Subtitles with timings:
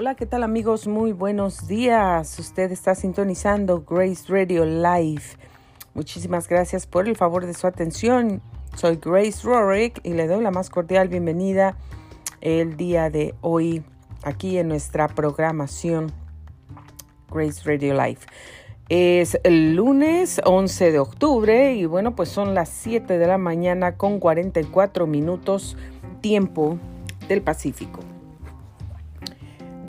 [0.00, 0.86] Hola, ¿qué tal amigos?
[0.86, 2.38] Muy buenos días.
[2.38, 5.24] Usted está sintonizando Grace Radio Live.
[5.92, 8.40] Muchísimas gracias por el favor de su atención.
[8.76, 11.76] Soy Grace Rorick y le doy la más cordial bienvenida
[12.40, 13.84] el día de hoy
[14.22, 16.10] aquí en nuestra programación
[17.30, 18.20] Grace Radio Live.
[18.88, 23.98] Es el lunes 11 de octubre y bueno, pues son las 7 de la mañana
[23.98, 25.76] con 44 minutos
[26.22, 26.78] tiempo
[27.28, 28.00] del Pacífico.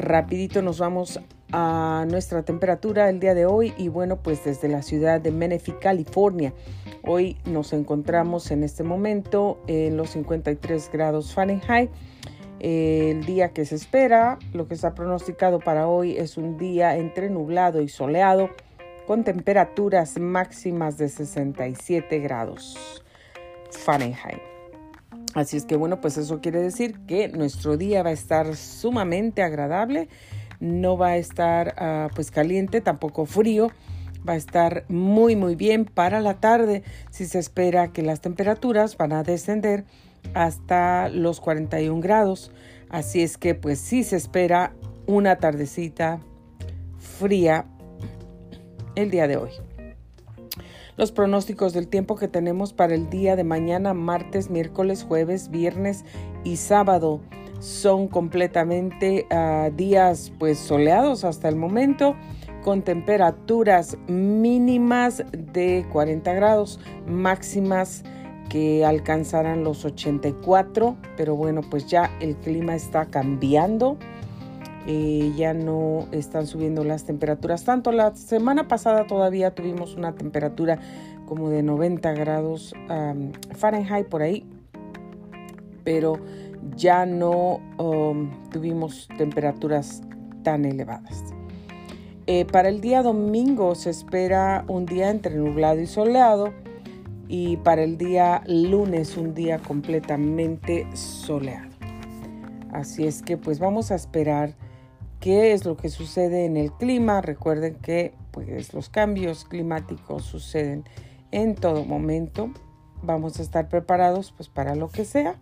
[0.01, 1.19] Rapidito nos vamos
[1.51, 5.77] a nuestra temperatura el día de hoy y bueno, pues desde la ciudad de Menifee,
[5.77, 6.55] California.
[7.03, 11.91] Hoy nos encontramos en este momento en los 53 grados Fahrenheit.
[12.59, 17.29] El día que se espera, lo que está pronosticado para hoy es un día entre
[17.29, 18.49] nublado y soleado
[19.05, 23.03] con temperaturas máximas de 67 grados
[23.69, 24.50] Fahrenheit.
[25.33, 29.43] Así es que bueno, pues eso quiere decir que nuestro día va a estar sumamente
[29.43, 30.09] agradable,
[30.59, 33.71] no va a estar uh, pues caliente, tampoco frío,
[34.27, 38.97] va a estar muy muy bien para la tarde si se espera que las temperaturas
[38.97, 39.85] van a descender
[40.33, 42.51] hasta los 41 grados.
[42.89, 44.73] Así es que pues sí se espera
[45.07, 46.19] una tardecita
[46.99, 47.65] fría
[48.95, 49.51] el día de hoy.
[50.97, 56.03] Los pronósticos del tiempo que tenemos para el día de mañana, martes, miércoles, jueves, viernes
[56.43, 57.21] y sábado.
[57.59, 62.15] Son completamente uh, días pues soleados hasta el momento
[62.63, 68.03] con temperaturas mínimas de 40 grados, máximas
[68.49, 73.97] que alcanzarán los 84, pero bueno, pues ya el clima está cambiando
[74.87, 77.91] eh, ya no están subiendo las temperaturas tanto.
[77.91, 80.79] La semana pasada todavía tuvimos una temperatura
[81.25, 82.73] como de 90 grados
[83.55, 84.45] Fahrenheit por ahí,
[85.83, 86.19] pero
[86.75, 90.01] ya no um, tuvimos temperaturas
[90.43, 91.23] tan elevadas.
[92.27, 96.53] Eh, para el día domingo se espera un día entre nublado y soleado
[97.27, 101.71] y para el día lunes un día completamente soleado.
[102.71, 104.53] Así es que pues vamos a esperar
[105.21, 107.21] qué es lo que sucede en el clima.
[107.21, 110.83] Recuerden que pues, los cambios climáticos suceden
[111.31, 112.51] en todo momento.
[113.01, 115.39] Vamos a estar preparados pues, para lo que sea.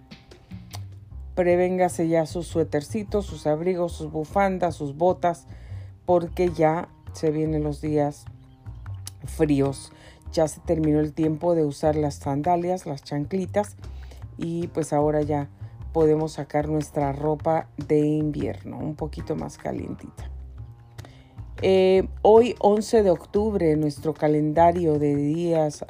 [1.33, 5.47] Prevéngase ya sus suétercitos, sus abrigos, sus bufandas, sus botas,
[6.05, 8.25] porque ya se vienen los días
[9.25, 9.93] fríos.
[10.33, 13.77] Ya se terminó el tiempo de usar las sandalias, las chanclitas
[14.37, 15.49] y pues ahora ya
[15.93, 20.29] podemos sacar nuestra ropa de invierno un poquito más calientita.
[21.61, 25.85] Eh, hoy 11 de octubre, nuestro calendario de días,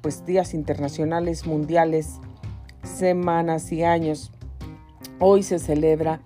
[0.00, 2.20] pues días internacionales, mundiales,
[2.82, 4.30] semanas y años,
[5.18, 6.20] hoy se celebra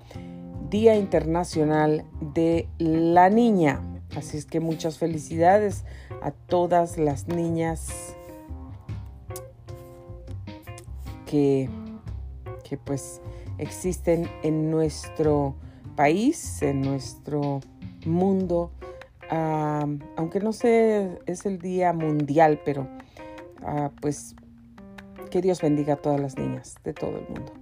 [0.71, 3.81] Día Internacional de la Niña.
[4.17, 5.85] Así es que muchas felicidades
[6.23, 8.15] a todas las niñas
[11.27, 11.69] que
[12.69, 13.21] que pues
[13.59, 15.55] existen en nuestro
[15.95, 17.61] país, en nuestro
[18.05, 18.73] mundo,
[20.17, 22.89] aunque no sé, es el día mundial, pero
[23.63, 24.35] ah, pues
[25.31, 27.53] que Dios bendiga a todas las niñas de todo el mundo.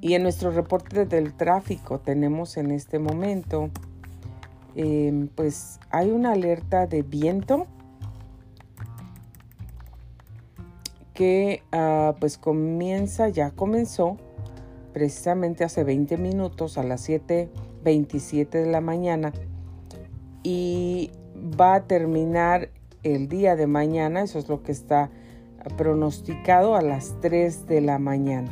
[0.00, 3.70] Y en nuestro reporte del tráfico tenemos en este momento,
[4.76, 7.66] em, pues hay una alerta de viento
[11.16, 14.18] que ah, pues comienza, ya comenzó
[14.92, 19.32] precisamente hace 20 minutos a las 7.27 de la mañana
[20.44, 21.10] y
[21.60, 22.70] va a terminar
[23.02, 25.10] el día de mañana, eso es lo que está
[25.76, 28.50] pronosticado a las 3 de la mañana.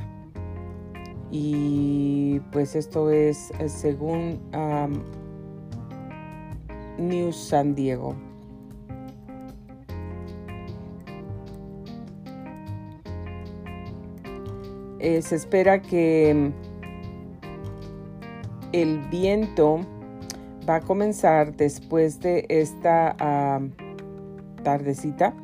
[1.31, 4.41] Y pues esto es eh, según
[6.99, 8.15] News San Diego.
[15.05, 16.53] Eh, se espera que mm,
[18.73, 19.81] el viento
[20.67, 23.61] va a comenzar después de esta ah,
[24.63, 25.35] tardecita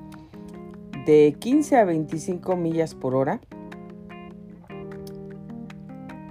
[1.05, 3.39] de 15 a 25 millas por hora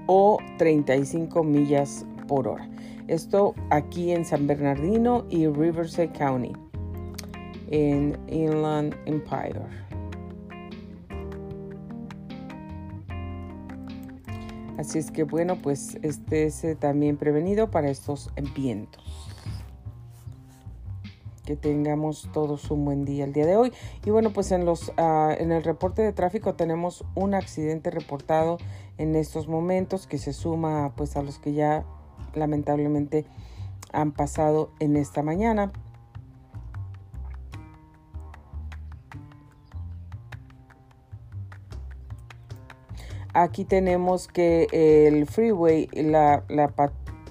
[0.08, 2.68] o 35 millas por hora.
[3.08, 6.54] Esto aquí en San Bernardino y Riverside County,
[7.70, 9.89] en Inland Empire.
[14.80, 19.04] Así es que bueno, pues este es también prevenido para estos vientos.
[21.46, 23.74] que tengamos todos un buen día el día de hoy.
[24.06, 28.58] Y bueno, pues en, los, ah, en el reporte de tráfico tenemos un accidente reportado
[28.98, 31.84] en estos momentos que se suma pues a los que ya
[32.34, 33.26] lamentablemente
[33.92, 35.74] han pasado en esta mañana.
[43.42, 44.68] Aquí tenemos que
[45.08, 46.74] el freeway, la, la,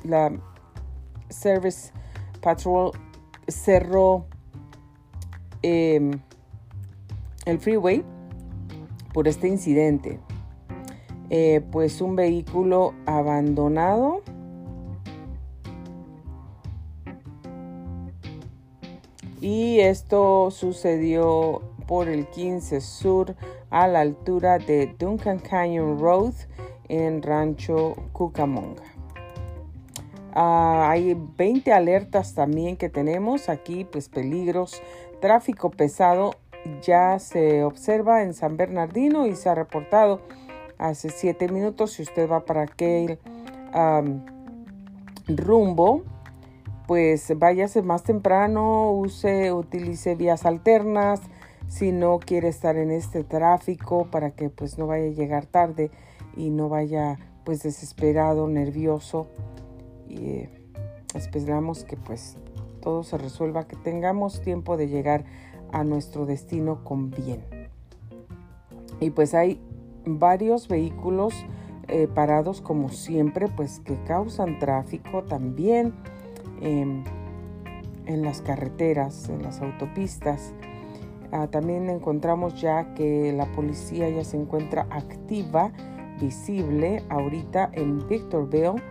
[0.04, 0.32] la
[1.28, 1.92] Service
[2.40, 2.92] Patrol
[3.46, 4.24] cerró
[5.60, 6.18] em,
[7.44, 8.02] el freeway
[9.12, 10.18] por este incidente.
[11.28, 14.22] Eh, pues un vehículo abandonado
[19.42, 23.34] y esto sucedió por el 15 Sur
[23.70, 26.34] a la altura de Duncan Canyon Road
[26.88, 28.84] en Rancho Cucamonga.
[30.34, 34.80] Ah, hay 20 alertas también que tenemos aquí, pues peligros,
[35.20, 36.36] tráfico pesado
[36.82, 40.20] ya se observa en San Bernardino y se ha reportado
[40.76, 41.92] hace 7 minutos.
[41.92, 43.18] Si usted va para aquel
[45.26, 46.02] rumbo,
[46.86, 51.20] pues váyase más temprano, use, utilice vías alternas,
[51.68, 55.90] si no quiere estar en este tráfico para que pues no vaya a llegar tarde
[56.36, 59.28] y no vaya pues desesperado, nervioso.
[60.08, 60.50] Y eh,
[61.14, 62.36] esperamos que pues
[62.80, 65.24] todo se resuelva, que tengamos tiempo de llegar
[65.72, 67.44] a nuestro destino con bien.
[69.00, 69.60] Y pues hay
[70.04, 71.34] varios vehículos
[71.88, 75.94] eh, parados como siempre, pues que causan tráfico también
[76.60, 77.04] em,
[78.06, 80.52] en las carreteras, en las autopistas.
[81.30, 85.72] Ah, también encontramos ya que la policía ya se encuentra activa,
[86.18, 88.82] visible ahorita en Victorville,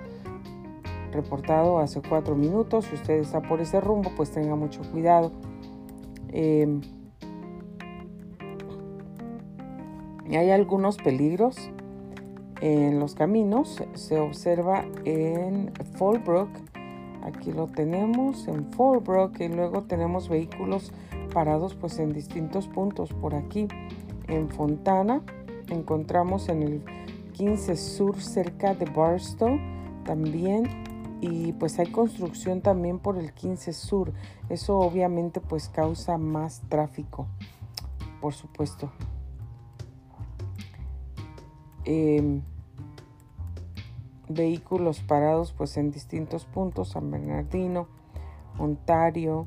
[1.11, 2.85] reportado hace cuatro minutos.
[2.85, 5.31] Si usted está por ese rumbo, pues tenga mucho cuidado.
[6.29, 6.81] Em,
[10.29, 11.71] hay algunos peligros
[12.61, 13.83] en los caminos.
[13.93, 16.49] Se observa en Fallbrook.
[17.23, 20.93] Aquí lo tenemos en Fallbrook y luego tenemos vehículos
[21.37, 23.67] parados pues en distintos puntos por aquí.
[24.27, 25.21] En Fontana
[25.69, 26.83] encontramos en el
[27.33, 29.59] 15 Sur cerca de Barstow
[30.03, 30.67] también
[31.21, 34.13] y pues hay construcción también por el 15 Sur.
[34.49, 37.27] Eso obviamente pues causa más tráfico,
[38.19, 38.91] por supuesto.
[41.85, 42.41] Em,
[44.27, 47.87] vehículos parados pues en distintos puntos, San Bernardino,
[48.57, 49.45] Ontario,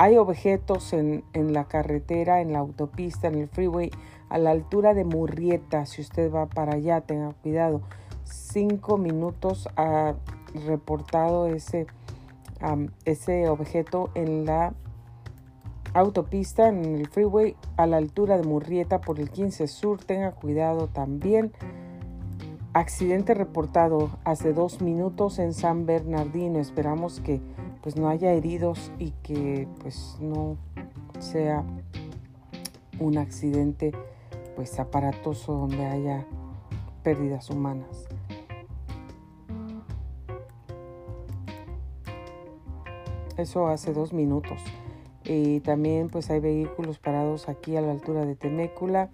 [0.00, 3.90] hay objetos en, la carretera, en la autopista, en el freeway,
[4.30, 5.84] a la altura de Murrieta.
[5.84, 7.82] Si usted va para allá, tenga cuidado.
[8.24, 10.14] Cinco minutos ha
[10.66, 11.86] reportado ese,
[13.04, 14.72] ese objeto en la
[15.92, 20.02] autopista, en el freeway, a la altura de Murrieta por el 15 Sur.
[20.02, 21.52] Tenga cuidado también.
[22.72, 26.58] Accidente reportado hace dos minutos en San Bernardino.
[26.58, 27.42] Esperamos que
[27.82, 30.56] pues no haya heridos y que pues no
[31.18, 31.64] sea
[32.98, 33.92] un accidente
[34.56, 36.26] pues aparatoso donde haya
[37.02, 38.06] pérdidas humanas.
[43.36, 44.60] Eso hace dos minutos.
[45.24, 49.08] Y también pues hay vehículos parados aquí a la altura de Temécula.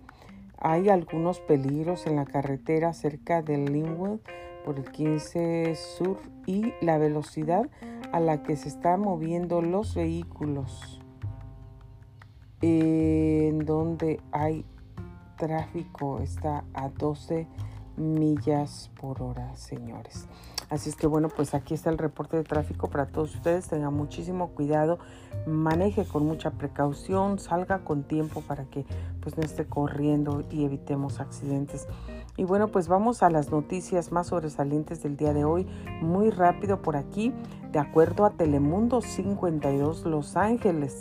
[0.58, 4.18] Hay algunos peligros en la carretera cerca de Linwood
[4.64, 7.68] por el 15 Sur y la velocidad
[8.12, 11.00] a la que se están moviendo los vehículos
[12.60, 14.64] en donde hay
[15.36, 17.46] tráfico está a 12
[17.96, 20.26] millas por hora, señores.
[20.68, 23.68] Así es que bueno, pues aquí está el reporte de tráfico para todos ustedes.
[23.68, 24.98] Tengan muchísimo cuidado,
[25.46, 28.84] maneje con mucha precaución, salga con tiempo para que
[29.20, 31.86] pues no esté corriendo y evitemos accidentes.
[32.36, 35.66] Y bueno, pues vamos a las noticias más sobresalientes del día de hoy.
[36.02, 37.32] Muy rápido por aquí,
[37.72, 41.00] de acuerdo a Telemundo 52 Los Ángeles.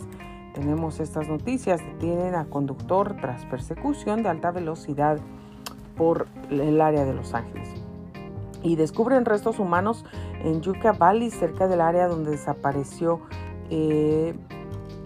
[0.53, 1.81] Tenemos estas noticias.
[1.81, 5.19] Detienen a conductor tras persecución de alta velocidad
[5.97, 7.67] por el área de Los Ángeles.
[8.63, 10.05] Y descubren restos humanos
[10.41, 13.19] en Yucca Valley, cerca del área donde desapareció
[13.69, 14.33] eh,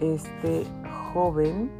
[0.00, 0.64] este
[1.12, 1.79] joven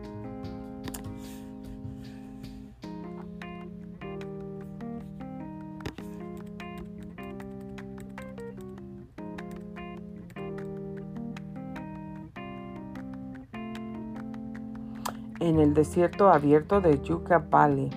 [15.50, 17.90] en el desierto abierto de Yucca Valley.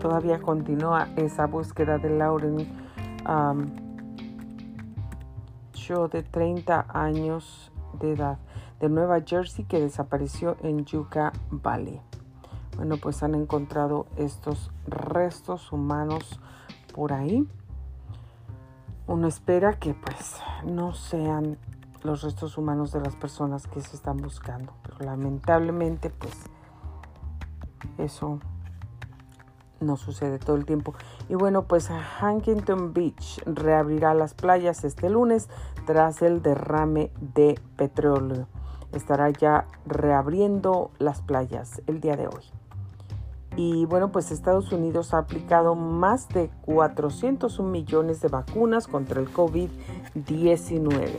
[0.00, 2.82] Todavía continúa esa búsqueda de Lauren
[5.82, 8.38] muchacho de 30 años de edad
[8.80, 12.00] de Nueva Jersey que desapareció en Yucca Valley.
[12.76, 16.40] Bueno, pues han encontrado estos restos humanos
[16.94, 17.46] por ahí.
[19.06, 21.58] Uno espera que pues no sean
[22.04, 26.34] los restos humanos de las personas que se están buscando, pero lamentablemente pues
[27.98, 28.38] eso
[29.80, 30.94] no sucede todo el tiempo.
[31.28, 31.90] Y bueno, pues
[32.22, 35.48] Huntington Beach reabrirá las playas este lunes
[35.86, 38.46] tras el derrame de petróleo.
[38.92, 42.44] Estará ya reabriendo las playas el día de hoy.
[43.56, 49.30] Y bueno, pues Estados Unidos ha aplicado más de 401 millones de vacunas contra el
[49.32, 51.10] COVID-19.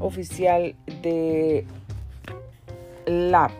[0.00, 1.66] Oficial de
[3.06, 3.52] LAT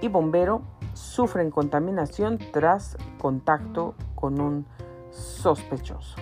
[0.00, 0.62] y bombero
[0.94, 4.66] sufren contaminación tras contacto con un
[5.10, 6.16] sospechoso.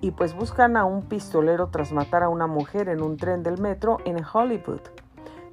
[0.00, 3.60] Y pues buscan a un pistolero tras matar a una mujer en un tren del
[3.60, 4.80] metro en Hollywood.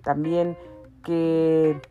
[0.03, 0.57] También
[1.03, 1.81] que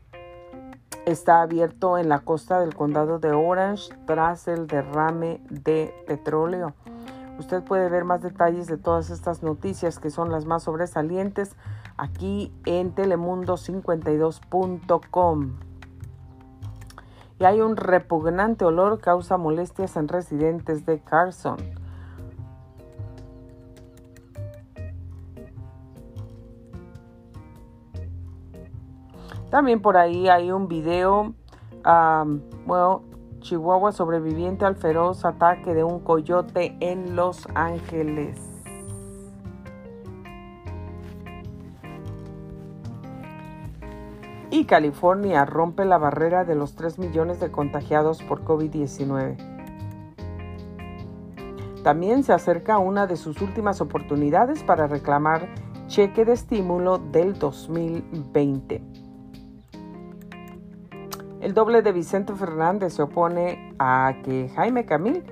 [1.07, 6.75] está abierto en la costa del condado de Orange tras el derrame de petróleo.
[7.43, 11.57] Usted puede ver más detalles de todas estas noticias que son las más sobresalientes
[11.97, 15.55] aquí en telemundo52.com
[17.41, 21.57] y hay un repugnante olor que causa molestias en residentes de Carson.
[29.51, 31.35] También por ahí hay un video,
[32.67, 33.03] bueno,
[33.43, 38.53] Chihuahua sobreviviente al feroz ataque de un coyote en Los Ángeles.
[44.53, 49.37] y California rompe la barrera de los 3 millones de contagiados por COVID-19.
[51.83, 55.49] También se acerca una de sus últimas oportunidades para reclamar
[55.89, 59.02] cheque de estímulo del 2020.
[61.43, 65.25] El doble de Vicente Fernández se opone a que Jaime Camil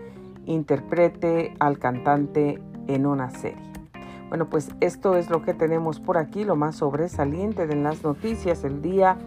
[0.44, 3.62] interprete al cantante en una serie.
[4.28, 8.64] Bueno, pues esto es lo que tenemos por aquí, lo más sobresaliente de las noticias
[8.64, 9.18] el día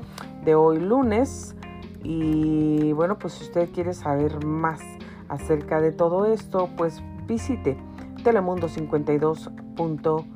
[0.43, 1.55] de hoy lunes.
[2.03, 4.81] Y bueno, pues si usted quiere saber más
[5.29, 7.77] acerca de todo esto, pues visite
[8.25, 10.32] telemundo52.com.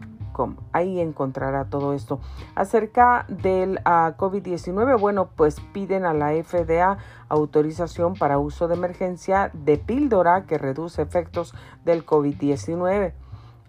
[0.71, 2.19] Ahí encontrará todo esto.
[2.55, 6.97] Acerca del ah, COVID-19, bueno, pues piden a la FDA
[7.29, 11.53] autorización para uso de emergencia de píldora que reduce efectos
[11.83, 13.13] del COVID-19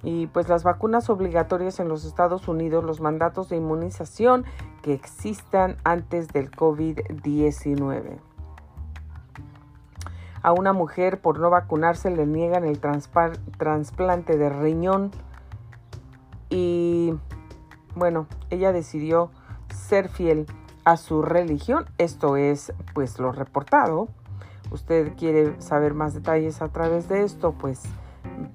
[0.03, 4.45] y pues las vacunas obligatorias en los Estados Unidos, los mandatos de inmunización
[4.83, 8.19] que existan antes del COVID-19.
[10.41, 15.11] A una mujer por no vacunarse le niegan el trasplante de riñón
[16.51, 17.15] y
[17.95, 19.31] bueno, ella decidió
[19.75, 20.47] ser fiel
[20.85, 21.85] a su religión.
[21.99, 24.09] Esto es pues lo reportado.
[24.71, 27.83] Usted quiere saber más detalles a través de esto, pues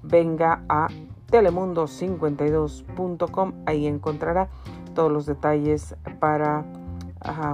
[0.02, 0.88] venga a
[1.30, 3.52] telemundo52.com.
[3.66, 4.48] Ahí encontrará
[4.94, 6.64] todos los detalles para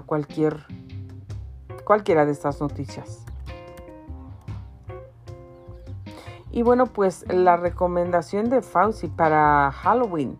[0.06, 0.66] cualquier,
[1.84, 3.24] cualquiera de estas noticias.
[6.52, 10.38] Y bueno, pues la recomendación de Fauci para Halloween.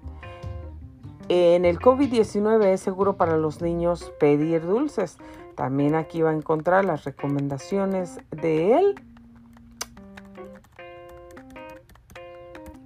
[1.28, 5.18] En el COVID-19 es seguro para los niños pedir dulces.
[5.54, 8.94] También aquí va a encontrar las recomendaciones de él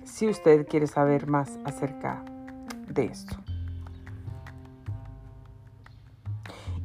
[0.04, 2.22] si usted quiere saber más acerca
[2.86, 3.34] de esto.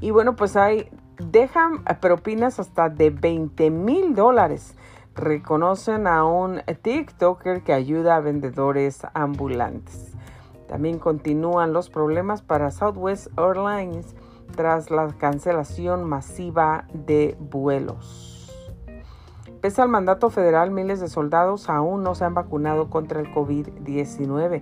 [0.02, 4.76] Y bueno, pues hay, dejan propinas hasta de 20 mil dólares.
[5.20, 10.14] Reconocen a un TikToker que ayuda a vendedores ambulantes.
[10.66, 14.16] También continúan los problemas para Southwest Airlines
[14.56, 18.50] tras la cancelación masiva de vuelos.
[19.60, 24.62] Pese al mandato federal, miles de soldados aún no se han vacunado contra el COVID-19.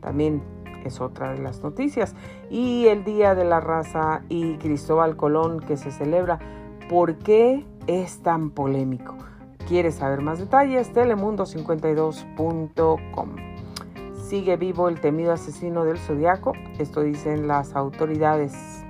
[0.00, 0.42] También
[0.84, 2.16] es otra de las noticias.
[2.50, 6.40] Y el Día de la Raza y Cristóbal Colón que se celebra.
[6.88, 9.14] ¿Por qué es tan polémico?
[9.68, 10.92] ¿Quieres saber más detalles?
[10.92, 13.36] Telemundo52.com.
[14.28, 16.52] Sigue vivo el temido asesino del zodiaco.
[16.78, 18.84] Esto dicen las autoridades.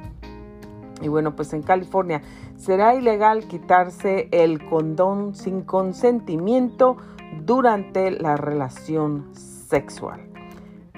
[1.01, 2.23] Y bueno, pues en California
[2.57, 6.97] será ilegal quitarse el condón sin consentimiento
[7.45, 10.21] durante la relación sexual.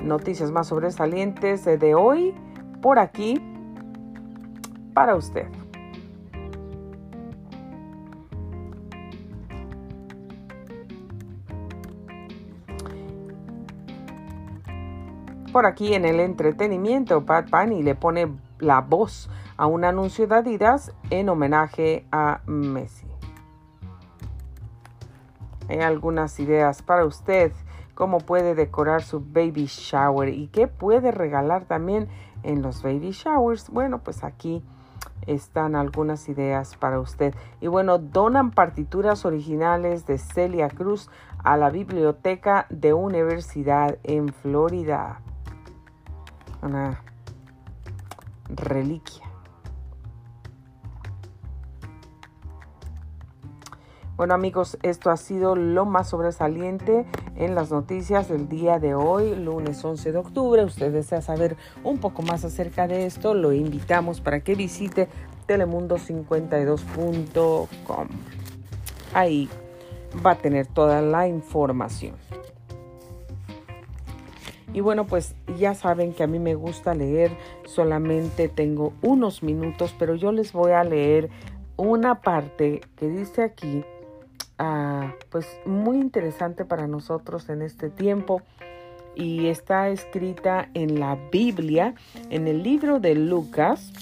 [0.02, 2.34] Noticias más sobresalientes de hoy
[2.82, 3.40] por aquí
[4.92, 5.46] para usted.
[15.54, 18.26] Por aquí en el entretenimiento, Bad Bunny le pone
[18.58, 23.06] la voz a un anuncio de Adidas en homenaje a Messi.
[25.68, 27.52] Hay algunas ideas para usted,
[27.94, 32.08] cómo puede decorar su baby shower y qué puede regalar también
[32.42, 33.70] en los baby showers.
[33.70, 34.60] Bueno, pues aquí
[35.24, 37.32] están algunas ideas para usted.
[37.60, 41.08] Y bueno, donan partituras originales de Celia Cruz
[41.44, 45.20] a la biblioteca de universidad en Florida.
[46.64, 47.00] Una
[48.48, 49.22] reliquia.
[54.16, 57.04] Bueno amigos, esto ha sido lo más sobresaliente
[57.36, 60.64] en las noticias del día de hoy, lunes 11 de octubre.
[60.64, 65.10] Usted desea saber un poco más acerca de esto, lo invitamos para que visite
[65.46, 68.08] telemundo52.com.
[69.12, 69.50] Ahí
[70.24, 72.14] va a tener toda la información.
[74.74, 77.30] Y bueno, pues ya saben que a mí me gusta leer,
[77.64, 81.30] solamente tengo unos minutos, pero yo les voy a leer
[81.76, 83.82] una parte que dice aquí
[84.58, 88.40] Ah, pues muy interesante para nosotros en este tiempo
[89.16, 91.94] y está escrita en la Biblia,
[92.30, 93.92] en el libro de Lucas,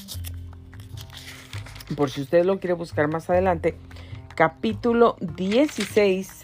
[1.96, 3.76] por si usted lo quiere buscar más adelante,
[4.34, 6.41] capítulo 16,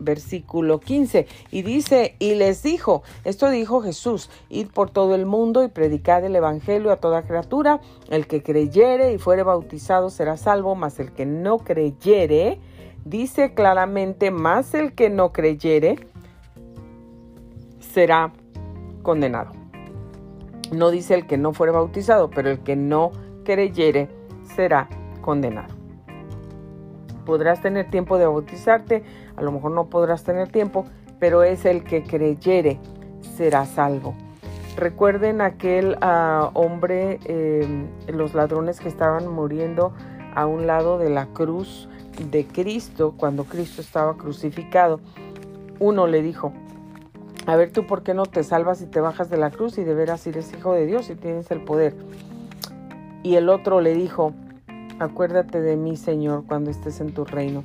[0.00, 1.26] versículo 15.
[1.50, 6.24] Y dice, y les dijo, esto dijo Jesús, id por todo el mundo y predicad
[6.24, 11.12] el Evangelio a toda criatura, el que creyere y fuere bautizado será salvo, mas el
[11.12, 12.58] que no creyere,
[13.04, 15.98] dice claramente, más el que no creyere
[17.78, 18.32] será
[19.02, 19.52] condenado.
[20.72, 23.10] No dice el que no fuere bautizado, pero el que no
[23.44, 24.08] creyere
[24.54, 24.88] será
[25.20, 25.74] condenado.
[27.26, 29.02] Podrás tener tiempo de bautizarte,
[29.40, 30.84] a lo mejor no podrás tener tiempo,
[31.18, 32.78] pero es el que creyere
[33.36, 34.14] será salvo.
[34.76, 39.94] Recuerden aquel ah, hombre, em, los ladrones que estaban muriendo
[40.34, 41.88] a un lado de la cruz
[42.30, 45.00] de Cristo, cuando Cristo estaba crucificado,
[45.78, 46.52] uno le dijo,
[47.46, 49.84] a ver tú por qué no te salvas y te bajas de la cruz y
[49.84, 51.94] de veras eres hijo de Dios y tienes el poder.
[53.22, 54.34] Y el otro le dijo,
[54.98, 57.64] acuérdate de mí, Señor, cuando estés en tu reino.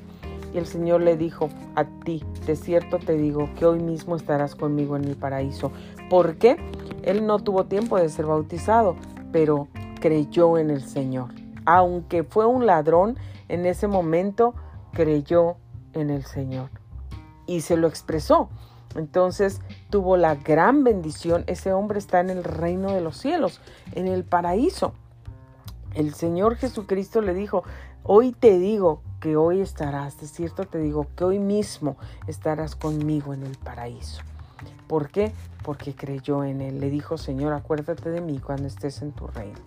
[0.56, 4.56] Y el Señor le dijo, a ti, de cierto te digo, que hoy mismo estarás
[4.56, 5.74] conmigo en el paraíso.
[6.10, 6.56] ¿Por qué?
[7.04, 8.96] Él no tuvo tiempo de ser bautizado,
[9.34, 9.68] pero
[10.00, 11.32] creyó en el Señor.
[11.66, 13.18] Aunque fue un ladrón,
[13.50, 14.54] en ese momento
[14.94, 15.58] creyó
[15.92, 16.70] en el Señor
[17.48, 18.48] y se lo expresó.
[18.96, 21.44] Entonces tuvo la gran bendición.
[21.48, 23.60] Ese hombre está en el reino de los cielos,
[23.92, 24.94] en el paraíso.
[25.96, 27.66] El Señor Jesucristo le dijo,
[28.04, 33.34] hoy te digo que hoy estarás, de cierto te digo que hoy mismo estarás conmigo
[33.34, 34.22] en el paraíso.
[34.88, 35.32] ¿Por qué?
[35.64, 36.80] Porque creyó en él.
[36.80, 39.58] Le dijo, Señor, acuérdate de mí cuando estés en tu reino.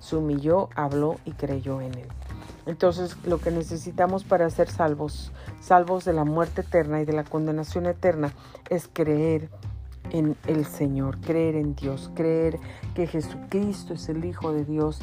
[0.00, 2.08] Se humilló, habló y creyó en él.
[2.66, 5.32] Entonces lo que necesitamos para ser salvos,
[5.62, 8.34] salvos de la muerte eterna y de la condenación eterna,
[8.68, 9.48] es creer
[10.10, 12.58] en el Señor, creer en Dios, creer
[12.94, 15.00] que Jesucristo es el Hijo de Dios,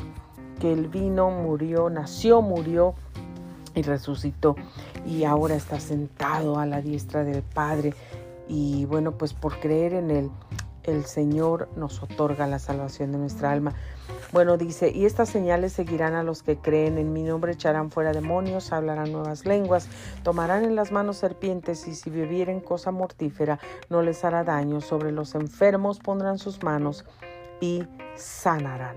[0.59, 2.93] que Él vino, murió, nació, murió
[3.77, 4.55] y resucitó
[5.05, 7.93] y ahora está sentado a la diestra del Padre.
[8.47, 10.31] Y bueno, pues por creer en Él,
[10.83, 13.73] el Señor nos otorga la salvación de nuestra alma.
[14.31, 18.13] Bueno, dice, y estas señales seguirán a los que creen en mi nombre, echarán fuera
[18.13, 19.87] demonios, hablarán nuevas lenguas,
[20.23, 23.59] tomarán en las manos serpientes y si bebieren cosa mortífera
[23.89, 27.05] no les hará daño, sobre los enfermos pondrán sus manos
[27.61, 27.83] y
[28.15, 28.95] sanarán.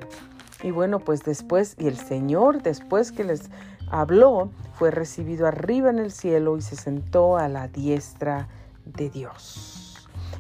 [0.63, 3.51] Y bueno, pues después, y el Señor después que les
[3.91, 8.49] habló, fue recibido arriba en el cielo y se sentó a la diestra
[8.85, 9.81] de Dios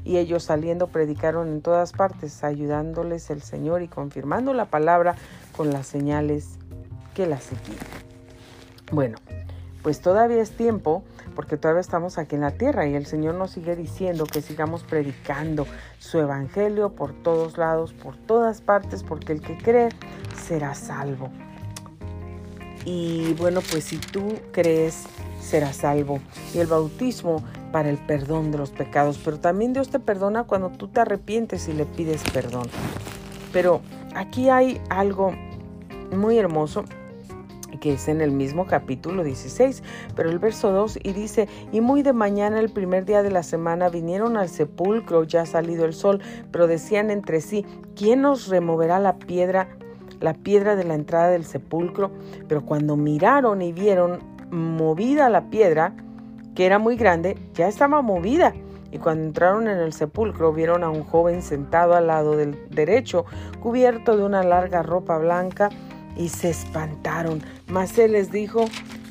[0.05, 5.15] y ellos saliendo predicaron en todas partes, ayudándoles el Señor y confirmando la palabra
[5.57, 6.59] con las señales
[7.15, 7.79] que la seguían.
[8.93, 9.19] Bueno,
[9.83, 13.53] pues todavía es tiempo porque todavía estamos aquí en la tierra y el Señor nos
[13.53, 15.67] sigue diciendo que sigamos predicando
[15.99, 19.91] su evangelio por todos lados, por todas partes, porque el que cree
[20.37, 21.31] será salvo.
[22.85, 25.05] Y bueno, pues si tú crees,
[25.41, 26.21] serás salvo.
[26.55, 30.71] Y el bautismo para el perdón de los pecados, pero también Dios te perdona cuando
[30.71, 32.69] tú te arrepientes y le pides perdón.
[33.53, 33.81] Pero
[34.15, 35.35] aquí hay algo
[36.13, 36.85] muy hermoso
[37.81, 39.83] que es en el mismo capítulo 16,
[40.15, 43.43] pero el verso 2 y dice, y muy de mañana el primer día de la
[43.43, 46.21] semana vinieron al sepulcro, ya ha salido el sol,
[46.53, 47.65] pero decían entre sí,
[47.97, 49.69] ¿quién nos removerá la piedra,
[50.21, 52.11] la piedra de la entrada del sepulcro?
[52.49, 55.95] Pero cuando miraron y vieron movida la piedra,
[56.55, 58.55] que era muy grande, ya estaba movida.
[58.93, 63.25] Y cuando entraron en el sepulcro vieron a un joven sentado al lado del derecho,
[63.61, 65.71] cubierto de una larga ropa blanca,
[66.17, 67.43] y se espantaron.
[67.67, 68.65] Mas él les dijo,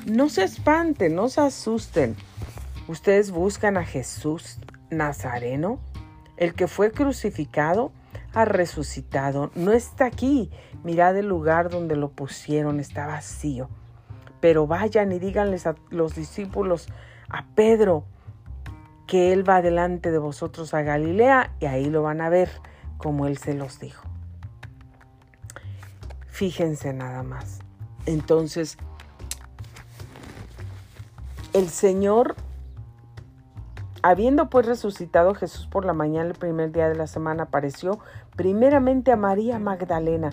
[0.06, 2.16] no se espanten, no se asusten.
[2.88, 4.58] Ustedes buscan a Jesús
[4.90, 5.78] Nazareno,
[6.36, 7.92] el que fue crucificado,
[8.32, 10.50] ha resucitado, no está aquí.
[10.84, 13.68] Mirad el lugar donde lo pusieron, está vacío.
[14.40, 16.88] Pero vayan y díganles a los discípulos,
[17.28, 18.04] a Pedro,
[19.06, 22.50] que él va delante de vosotros a Galilea y ahí lo van a ver
[22.96, 24.06] como él se los dijo.
[26.28, 27.58] Fíjense nada más.
[28.06, 28.78] Entonces,
[31.52, 32.36] el Señor,
[34.02, 37.98] habiendo pues resucitado Jesús por la mañana el primer día de la semana, apareció
[38.36, 40.30] primeramente a María Magdalena,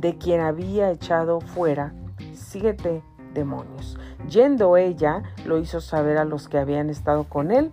[0.00, 1.92] de quien había echado fuera
[2.34, 3.02] siete
[3.34, 3.98] demonios.
[4.28, 7.70] Yendo ella, lo hizo saber a los que habían estado con él,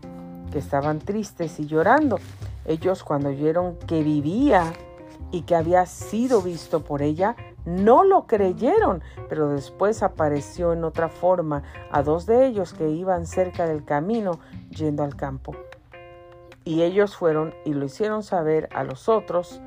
[0.51, 2.19] que estaban tristes y llorando.
[2.65, 4.73] Ellos cuando oyeron que vivía
[5.31, 7.35] y que había sido visto por ella,
[7.67, 13.25] no lo creyeron, pero después apareció en otra forma a dos de ellos que iban
[13.25, 15.53] cerca del camino yendo al campo.
[16.63, 19.61] Y ellos fueron y lo hicieron saber a los otros,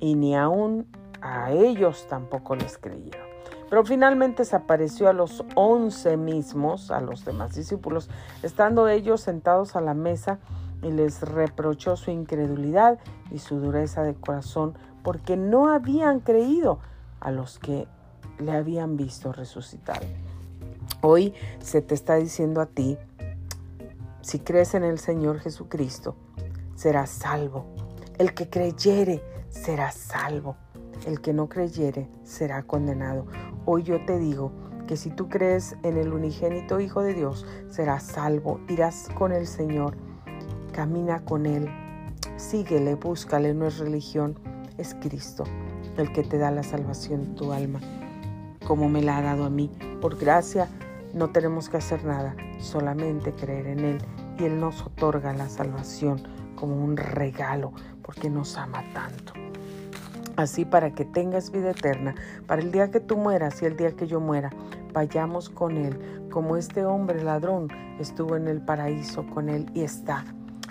[0.00, 0.86] y ni aún
[1.20, 3.26] a ellos tampoco les creyeron.
[3.68, 8.08] Pero finalmente se apareció a los once mismos, a los demás discípulos,
[8.42, 10.38] estando ellos sentados a la mesa,
[10.82, 12.98] y les reprochó su incredulidad
[13.30, 16.80] y su dureza de corazón, porque no habían creído
[17.22, 17.86] a los que
[18.38, 20.00] le habían visto resucitar.
[21.00, 22.98] Hoy se te está diciendo a ti,
[24.20, 26.16] si crees en el Señor Jesucristo,
[26.74, 27.66] serás salvo.
[28.18, 30.56] El que creyere será salvo.
[31.06, 33.26] El que no creyere será condenado.
[33.64, 34.52] Hoy yo te digo
[34.86, 38.60] que si tú crees en el unigénito Hijo de Dios, serás salvo.
[38.68, 39.96] Irás con el Señor.
[40.72, 41.68] Camina con Él.
[42.36, 43.54] Síguele, búscale.
[43.54, 44.38] No es religión,
[44.78, 45.44] es Cristo
[45.96, 47.80] el que te da la salvación tu alma,
[48.66, 49.70] como me la ha dado a mí.
[50.00, 50.68] Por gracia
[51.14, 53.98] no tenemos que hacer nada, solamente creer en Él.
[54.38, 56.22] Y Él nos otorga la salvación
[56.54, 59.32] como un regalo, porque nos ama tanto.
[60.36, 62.14] Así para que tengas vida eterna,
[62.46, 64.50] para el día que tú mueras y el día que yo muera,
[64.92, 70.24] vayamos con Él, como este hombre ladrón estuvo en el paraíso con Él y está.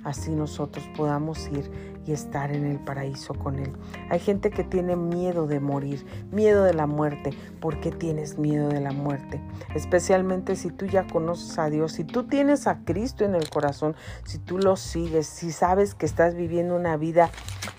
[0.04, 1.70] Así nosotros podamos ir
[2.06, 3.74] y estar en el paraíso con Él.
[4.10, 7.32] Hay gente que tiene miedo de morir, miedo de la muerte.
[7.60, 9.40] ¿Por qué tienes miedo de la muerte?
[9.76, 13.96] Especialmente si tú ya conoces a Dios, si tú tienes a Cristo en el corazón,
[14.26, 17.30] si tú lo sigues, si sabes que estás viviendo una vida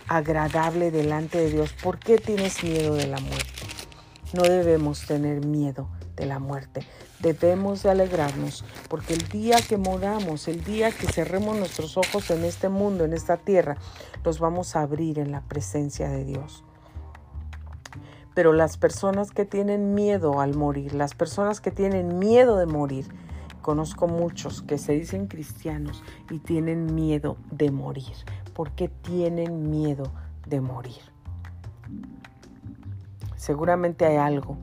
[0.08, 3.46] agradable delante de Dios, ¿por qué tienes miedo de la muerte?
[4.34, 5.88] No debemos tener miedo
[6.22, 6.86] de la muerte.
[7.20, 12.44] Debemos de alegrarnos porque el día que moramos, el día que cerremos nuestros ojos en
[12.44, 13.76] este mundo, en esta tierra,
[14.24, 16.64] los vamos a abrir en la presencia de Dios.
[18.34, 23.06] Pero las personas que tienen miedo al morir, las personas que tienen miedo de morir,
[23.62, 28.14] conozco muchos que se dicen cristianos y tienen miedo de morir.
[28.54, 30.12] ¿Por qué tienen miedo
[30.46, 31.02] de morir?
[33.36, 34.56] Seguramente hay algo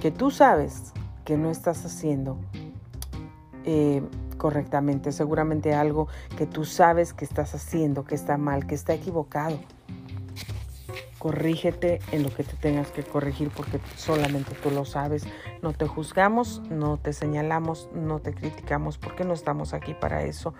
[0.00, 0.92] que tú sabes
[1.24, 2.38] que no estás haciendo
[3.64, 4.02] eh,
[4.36, 9.58] correctamente, seguramente algo que tú sabes que estás haciendo, que está mal, que está equivocado.
[11.18, 15.26] Corrígete en lo que te tengas que corregir porque solamente tú lo sabes.
[15.62, 20.54] No te juzgamos, no te señalamos, no te criticamos porque no estamos aquí para eso.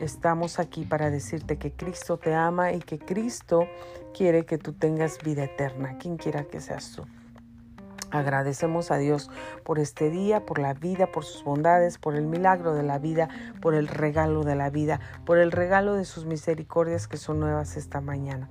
[0.00, 3.66] Estamos aquí para decirte que Cristo te ama y que Cristo
[4.12, 7.04] quiere que tú tengas vida eterna, quien quiera que seas tú.
[8.10, 9.30] Agradecemos a Dios
[9.64, 13.28] por este día, por la vida, por sus bondades, por el milagro de la vida,
[13.60, 17.76] por el regalo de la vida, por el regalo de sus misericordias que son nuevas
[17.76, 18.48] esta mañana.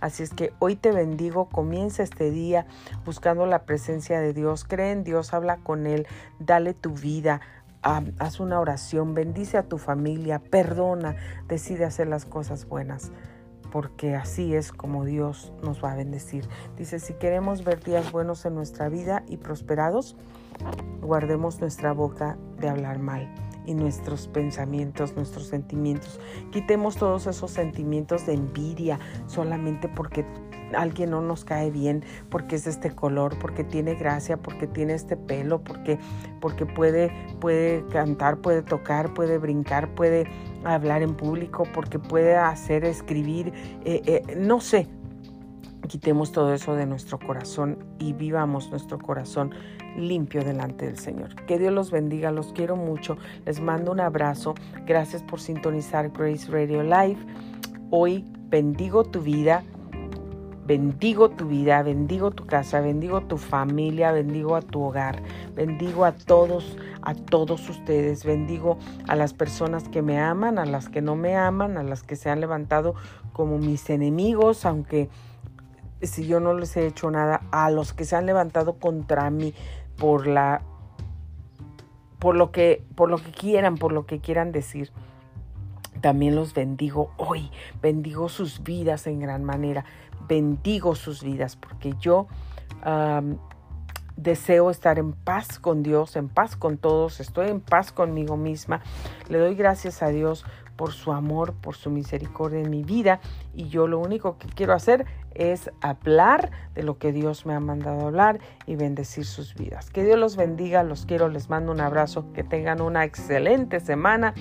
[0.00, 2.66] Así es que hoy te bendigo, comienza este día
[3.04, 6.06] buscando la presencia de Dios, cree en Dios, habla con Él,
[6.38, 7.40] dale tu vida,
[7.82, 11.16] haz una oración, bendice a tu familia, perdona,
[11.48, 13.10] decide hacer las cosas buenas
[13.70, 16.48] porque así es como Dios nos va a bendecir.
[16.76, 20.16] Dice, si queremos ver días buenos en nuestra vida y prosperados,
[21.00, 23.32] guardemos nuestra boca de hablar mal
[23.66, 26.20] y nuestros pensamientos, nuestros sentimientos.
[26.50, 30.24] Quitemos todos esos sentimientos de envidia solamente porque
[30.74, 34.94] alguien no nos cae bien, porque es de este color, porque tiene gracia, porque tiene
[34.94, 35.98] este pelo, porque,
[36.40, 40.26] porque puede, puede cantar, puede tocar, puede brincar, puede
[40.64, 43.52] hablar en público, porque puede hacer, escribir,
[43.84, 44.88] eh, eh, no sé.
[45.88, 49.52] Quitemos todo eso de nuestro corazón y vivamos nuestro corazón
[49.96, 51.34] limpio delante del Señor.
[51.46, 54.54] Que Dios los bendiga, los quiero mucho, les mando un abrazo.
[54.86, 57.18] Gracias por sintonizar Grace Radio Live.
[57.90, 59.64] Hoy bendigo tu vida,
[60.70, 65.20] bendigo tu vida, bendigo tu casa, bendigo tu familia, bendigo a tu hogar,
[65.56, 68.78] bendigo a todos, a todos ustedes, bendigo
[69.08, 72.14] a las personas que me aman, a las que no me aman, a las que
[72.14, 72.94] se han levantado
[73.32, 75.08] como mis enemigos, aunque
[76.02, 79.54] si yo no les he hecho nada, a los que se han levantado contra mí
[79.96, 80.62] por la
[82.20, 84.92] por lo que por lo que quieran, por lo que quieran decir.
[86.00, 87.50] También los bendigo hoy,
[87.82, 89.84] bendigo sus vidas en gran manera,
[90.30, 92.28] bendigo sus vidas porque yo
[94.16, 98.80] deseo estar en paz con Dios, en paz con todos, estoy en paz conmigo misma.
[99.28, 100.44] Le doy gracias a Dios
[100.76, 103.20] por su amor, por su misericordia en mi vida
[103.52, 107.60] y yo lo único que quiero hacer es hablar de lo que Dios me ha
[107.60, 109.90] mandado hablar y bendecir sus vidas.
[109.90, 114.34] Que Dios los bendiga, los quiero, les mando un abrazo, que tengan una excelente semana,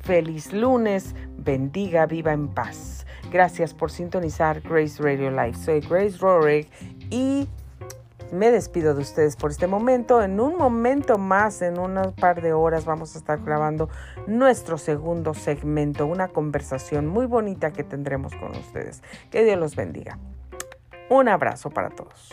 [0.00, 2.99] feliz lunes, bendiga, viva en paz.
[3.30, 5.54] Gracias por sintonizar Grace Radio Live.
[5.54, 6.68] Soy Grace Rorick
[7.10, 7.48] y
[8.32, 10.22] me despido de ustedes por este momento.
[10.22, 13.88] En un momento más, en un par de horas, vamos a estar grabando
[14.26, 19.02] nuestro segundo segmento, una conversación muy bonita que tendremos con ustedes.
[19.30, 20.18] Que Dios los bendiga.
[21.08, 22.32] Un abrazo para todos.